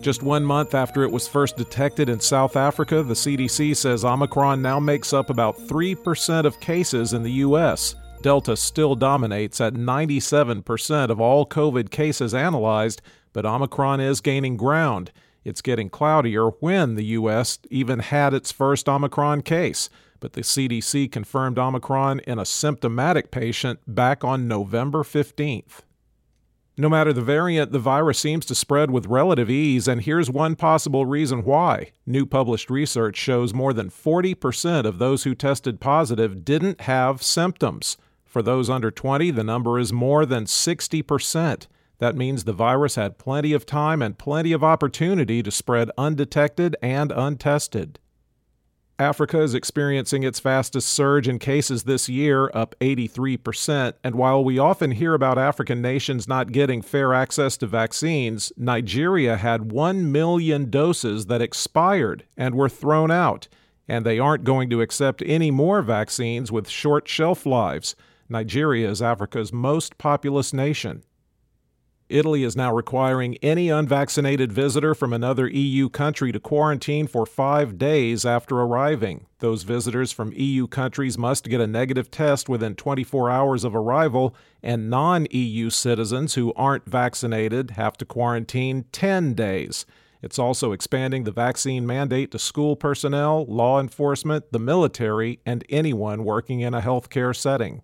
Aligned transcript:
Just 0.00 0.22
one 0.22 0.44
month 0.44 0.76
after 0.76 1.02
it 1.02 1.10
was 1.10 1.26
first 1.26 1.56
detected 1.56 2.08
in 2.08 2.20
South 2.20 2.54
Africa, 2.54 3.02
the 3.02 3.14
CDC 3.14 3.74
says 3.74 4.04
Omicron 4.04 4.62
now 4.62 4.78
makes 4.78 5.12
up 5.12 5.28
about 5.28 5.58
3% 5.58 6.44
of 6.44 6.60
cases 6.60 7.14
in 7.14 7.24
the 7.24 7.32
U.S. 7.32 7.96
Delta 8.22 8.56
still 8.56 8.94
dominates 8.94 9.60
at 9.60 9.74
97% 9.74 11.10
of 11.10 11.20
all 11.20 11.46
COVID 11.46 11.90
cases 11.90 12.34
analyzed, 12.34 13.02
but 13.32 13.46
Omicron 13.46 14.00
is 14.00 14.20
gaining 14.20 14.56
ground. 14.56 15.12
It's 15.44 15.62
getting 15.62 15.90
cloudier 15.90 16.48
when 16.58 16.96
the 16.96 17.04
U.S. 17.04 17.60
even 17.70 18.00
had 18.00 18.34
its 18.34 18.50
first 18.50 18.88
Omicron 18.88 19.42
case, 19.42 19.88
but 20.18 20.32
the 20.32 20.40
CDC 20.40 21.12
confirmed 21.12 21.58
Omicron 21.58 22.20
in 22.20 22.38
a 22.38 22.44
symptomatic 22.44 23.30
patient 23.30 23.78
back 23.86 24.24
on 24.24 24.48
November 24.48 25.04
15th. 25.04 25.82
No 26.78 26.88
matter 26.88 27.12
the 27.12 27.22
variant, 27.22 27.72
the 27.72 27.78
virus 27.78 28.18
seems 28.18 28.44
to 28.46 28.54
spread 28.54 28.90
with 28.90 29.06
relative 29.06 29.48
ease, 29.48 29.88
and 29.88 30.02
here's 30.02 30.30
one 30.30 30.56
possible 30.56 31.06
reason 31.06 31.44
why. 31.44 31.92
New 32.04 32.26
published 32.26 32.68
research 32.68 33.16
shows 33.16 33.54
more 33.54 33.72
than 33.72 33.88
40% 33.88 34.84
of 34.84 34.98
those 34.98 35.22
who 35.22 35.34
tested 35.34 35.80
positive 35.80 36.44
didn't 36.44 36.82
have 36.82 37.22
symptoms. 37.22 37.96
For 38.36 38.42
those 38.42 38.68
under 38.68 38.90
20, 38.90 39.30
the 39.30 39.42
number 39.42 39.78
is 39.78 39.94
more 39.94 40.26
than 40.26 40.44
60%. 40.44 41.66
That 42.00 42.16
means 42.16 42.44
the 42.44 42.52
virus 42.52 42.96
had 42.96 43.16
plenty 43.16 43.54
of 43.54 43.64
time 43.64 44.02
and 44.02 44.18
plenty 44.18 44.52
of 44.52 44.62
opportunity 44.62 45.42
to 45.42 45.50
spread 45.50 45.90
undetected 45.96 46.76
and 46.82 47.12
untested. 47.12 47.98
Africa 48.98 49.40
is 49.40 49.54
experiencing 49.54 50.22
its 50.22 50.38
fastest 50.38 50.88
surge 50.88 51.28
in 51.28 51.38
cases 51.38 51.84
this 51.84 52.10
year, 52.10 52.50
up 52.52 52.74
83%. 52.78 53.94
And 54.04 54.16
while 54.16 54.44
we 54.44 54.58
often 54.58 54.90
hear 54.90 55.14
about 55.14 55.38
African 55.38 55.80
nations 55.80 56.28
not 56.28 56.52
getting 56.52 56.82
fair 56.82 57.14
access 57.14 57.56
to 57.56 57.66
vaccines, 57.66 58.52
Nigeria 58.54 59.38
had 59.38 59.72
1 59.72 60.12
million 60.12 60.68
doses 60.68 61.24
that 61.28 61.40
expired 61.40 62.24
and 62.36 62.54
were 62.54 62.68
thrown 62.68 63.10
out. 63.10 63.48
And 63.88 64.04
they 64.04 64.18
aren't 64.18 64.44
going 64.44 64.68
to 64.68 64.82
accept 64.82 65.22
any 65.24 65.50
more 65.50 65.80
vaccines 65.80 66.52
with 66.52 66.68
short 66.68 67.08
shelf 67.08 67.46
lives. 67.46 67.96
Nigeria 68.28 68.90
is 68.90 69.02
Africa's 69.02 69.52
most 69.52 69.98
populous 69.98 70.52
nation. 70.52 71.02
Italy 72.08 72.44
is 72.44 72.54
now 72.54 72.72
requiring 72.72 73.36
any 73.38 73.68
unvaccinated 73.68 74.52
visitor 74.52 74.94
from 74.94 75.12
another 75.12 75.48
EU 75.48 75.88
country 75.88 76.30
to 76.30 76.38
quarantine 76.38 77.08
for 77.08 77.26
five 77.26 77.78
days 77.78 78.24
after 78.24 78.60
arriving. 78.60 79.26
Those 79.40 79.64
visitors 79.64 80.12
from 80.12 80.32
EU 80.36 80.68
countries 80.68 81.18
must 81.18 81.48
get 81.48 81.60
a 81.60 81.66
negative 81.66 82.10
test 82.10 82.48
within 82.48 82.76
24 82.76 83.28
hours 83.28 83.64
of 83.64 83.74
arrival, 83.74 84.36
and 84.62 84.88
non 84.88 85.26
EU 85.32 85.68
citizens 85.68 86.34
who 86.34 86.52
aren't 86.54 86.88
vaccinated 86.88 87.72
have 87.72 87.96
to 87.96 88.04
quarantine 88.04 88.84
10 88.92 89.34
days. 89.34 89.84
It's 90.22 90.38
also 90.38 90.70
expanding 90.72 91.24
the 91.24 91.32
vaccine 91.32 91.86
mandate 91.86 92.30
to 92.30 92.38
school 92.38 92.76
personnel, 92.76 93.44
law 93.46 93.80
enforcement, 93.80 94.52
the 94.52 94.60
military, 94.60 95.40
and 95.44 95.64
anyone 95.68 96.24
working 96.24 96.60
in 96.60 96.72
a 96.72 96.80
healthcare 96.80 97.34
setting. 97.34 97.82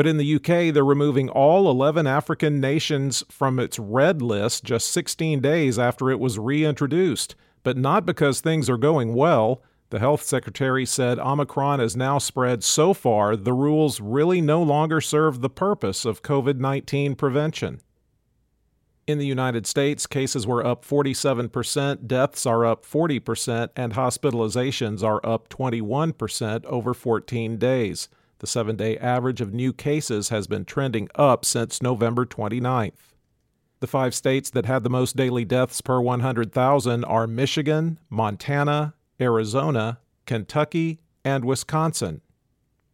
But 0.00 0.06
in 0.06 0.16
the 0.16 0.36
UK, 0.36 0.72
they're 0.72 0.82
removing 0.82 1.28
all 1.28 1.70
11 1.70 2.06
African 2.06 2.58
nations 2.58 3.22
from 3.28 3.58
its 3.58 3.78
red 3.78 4.22
list 4.22 4.64
just 4.64 4.88
16 4.92 5.40
days 5.40 5.78
after 5.78 6.10
it 6.10 6.18
was 6.18 6.38
reintroduced. 6.38 7.34
But 7.64 7.76
not 7.76 8.06
because 8.06 8.40
things 8.40 8.70
are 8.70 8.78
going 8.78 9.12
well. 9.12 9.62
The 9.90 9.98
health 9.98 10.22
secretary 10.22 10.86
said 10.86 11.18
Omicron 11.18 11.80
has 11.80 11.96
now 11.98 12.16
spread 12.16 12.64
so 12.64 12.94
far, 12.94 13.36
the 13.36 13.52
rules 13.52 14.00
really 14.00 14.40
no 14.40 14.62
longer 14.62 15.02
serve 15.02 15.42
the 15.42 15.50
purpose 15.50 16.06
of 16.06 16.22
COVID 16.22 16.56
19 16.56 17.14
prevention. 17.14 17.82
In 19.06 19.18
the 19.18 19.26
United 19.26 19.66
States, 19.66 20.06
cases 20.06 20.46
were 20.46 20.66
up 20.66 20.82
47%, 20.82 22.06
deaths 22.06 22.46
are 22.46 22.64
up 22.64 22.86
40%, 22.86 23.68
and 23.76 23.92
hospitalizations 23.92 25.02
are 25.02 25.20
up 25.22 25.50
21% 25.50 26.64
over 26.64 26.94
14 26.94 27.58
days. 27.58 28.08
The 28.40 28.46
seven 28.46 28.76
day 28.76 28.96
average 28.96 29.42
of 29.42 29.52
new 29.52 29.74
cases 29.74 30.30
has 30.30 30.46
been 30.46 30.64
trending 30.64 31.10
up 31.14 31.44
since 31.44 31.82
November 31.82 32.24
29th. 32.24 33.12
The 33.80 33.86
five 33.86 34.14
states 34.14 34.48
that 34.50 34.64
had 34.64 34.82
the 34.82 34.88
most 34.88 35.14
daily 35.14 35.44
deaths 35.44 35.82
per 35.82 36.00
100,000 36.00 37.04
are 37.04 37.26
Michigan, 37.26 37.98
Montana, 38.08 38.94
Arizona, 39.20 39.98
Kentucky, 40.24 41.00
and 41.22 41.44
Wisconsin. 41.44 42.22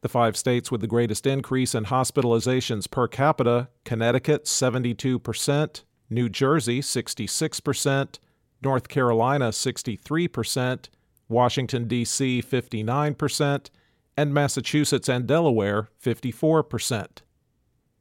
The 0.00 0.08
five 0.08 0.36
states 0.36 0.72
with 0.72 0.80
the 0.80 0.88
greatest 0.88 1.24
increase 1.24 1.72
in 1.74 1.84
hospitalizations 1.84 2.90
per 2.90 3.06
capita 3.06 3.68
Connecticut 3.84 4.46
72%, 4.46 5.84
New 6.10 6.28
Jersey 6.28 6.80
66%, 6.80 8.18
North 8.62 8.88
Carolina 8.88 9.50
63%, 9.50 10.88
Washington, 11.28 11.86
D.C. 11.86 12.42
59%, 12.42 13.70
and 14.16 14.34
Massachusetts 14.34 15.08
and 15.08 15.26
Delaware 15.26 15.88
54%. 16.02 17.22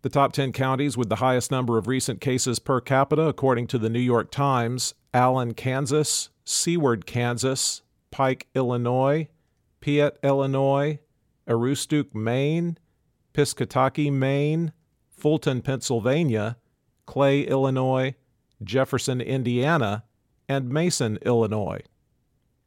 The 0.01 0.09
top 0.09 0.34
10 0.34 0.51
counties 0.51 0.97
with 0.97 1.09
the 1.09 1.17
highest 1.17 1.51
number 1.51 1.78
of 1.78 1.88
recent 1.88 2.22
cases 2.22 2.59
per 2.59 2.79
capita, 2.79 3.23
according 3.23 3.67
to 3.67 3.78
the 3.78 3.90
New 3.90 4.00
York 4.00 4.31
Times 4.31 4.94
Allen, 5.13 5.53
Kansas, 5.53 6.29
Seward, 6.44 7.06
Kansas, 7.06 7.81
Pike, 8.12 8.47
Illinois, 8.56 9.28
Piatt, 9.81 10.16
Illinois, 10.23 11.00
Aroostook, 11.47 12.13
Maine, 12.13 12.78
Piscataquis, 13.34 14.12
Maine, 14.12 14.72
Fulton, 15.09 15.62
Pennsylvania, 15.62 16.57
Clay, 17.06 17.41
Illinois, 17.41 18.16
Jefferson, 18.63 19.22
Indiana, 19.22 20.03
and 20.47 20.69
Mason, 20.69 21.18
Illinois. 21.24 21.81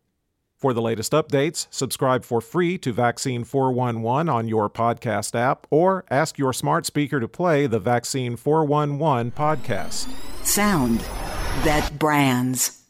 For 0.63 0.73
the 0.73 0.81
latest 0.81 1.11
updates, 1.11 1.67
subscribe 1.73 2.25
for 2.25 2.41
free 2.41 2.79
to 2.79 2.93
Vaccine 2.93 3.43
411 3.43 4.29
on 4.29 4.47
your 4.47 4.71
podcast 4.71 5.35
app 5.35 5.67
or 5.71 6.05
ask 6.09 6.39
your 6.39 6.53
smart 6.53 6.87
speaker 6.87 7.19
to 7.19 7.27
play 7.27 7.67
the 7.67 7.81
Vaccine 7.81 8.37
411 8.37 9.33
podcast. 9.33 10.07
Sound 10.47 11.01
that 11.65 11.91
brands. 11.99 12.81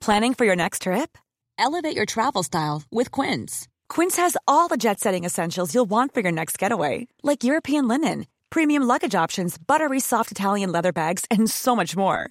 Planning 0.00 0.32
for 0.32 0.46
your 0.46 0.56
next 0.56 0.84
trip? 0.84 1.18
Elevate 1.58 1.94
your 1.94 2.06
travel 2.06 2.42
style 2.42 2.82
with 2.90 3.10
Quince. 3.10 3.68
Quince 3.90 4.16
has 4.16 4.34
all 4.48 4.68
the 4.68 4.78
jet 4.78 4.98
setting 4.98 5.24
essentials 5.24 5.74
you'll 5.74 5.84
want 5.84 6.14
for 6.14 6.20
your 6.20 6.32
next 6.32 6.58
getaway, 6.58 7.06
like 7.22 7.44
European 7.44 7.86
linen, 7.86 8.26
premium 8.48 8.84
luggage 8.84 9.14
options, 9.14 9.58
buttery 9.58 10.00
soft 10.00 10.30
Italian 10.32 10.72
leather 10.72 10.90
bags, 10.90 11.26
and 11.30 11.50
so 11.50 11.76
much 11.76 11.94
more 11.98 12.30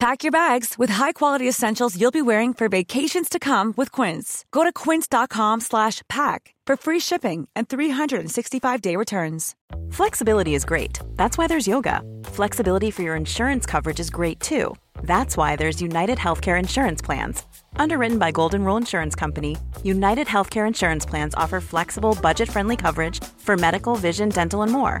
Pack 0.00 0.22
your 0.22 0.30
bags 0.30 0.76
with 0.78 0.90
high-quality 0.90 1.48
essentials 1.48 2.00
you'll 2.00 2.12
be 2.12 2.22
wearing 2.22 2.54
for 2.54 2.68
vacations 2.68 3.28
to 3.28 3.40
come 3.40 3.74
with 3.76 3.90
Quince. 3.90 4.44
Go 4.52 4.62
to 4.62 4.72
quince.com/pack 4.72 6.54
for 6.68 6.76
free 6.76 7.00
shipping 7.00 7.48
and 7.56 7.68
365-day 7.68 8.94
returns. 8.96 9.56
Flexibility 9.90 10.54
is 10.54 10.64
great. 10.64 11.00
That's 11.16 11.36
why 11.36 11.48
there's 11.48 11.66
yoga. 11.66 12.02
Flexibility 12.26 12.92
for 12.92 13.02
your 13.02 13.16
insurance 13.16 13.66
coverage 13.66 13.98
is 14.00 14.08
great 14.10 14.38
too. 14.38 14.76
That's 15.02 15.36
why 15.36 15.56
there's 15.56 15.82
United 15.82 16.18
Healthcare 16.18 16.58
Insurance 16.58 17.02
Plans. 17.02 17.42
Underwritten 17.76 18.18
by 18.18 18.30
Golden 18.30 18.64
Rule 18.64 18.76
Insurance 18.76 19.16
Company, 19.16 19.56
United 19.82 20.28
Healthcare 20.28 20.66
Insurance 20.66 21.06
Plans 21.06 21.34
offer 21.34 21.60
flexible, 21.60 22.16
budget 22.22 22.48
friendly 22.48 22.76
coverage 22.76 23.18
for 23.38 23.56
medical, 23.56 23.96
vision, 23.96 24.28
dental, 24.28 24.62
and 24.62 24.70
more. 24.72 25.00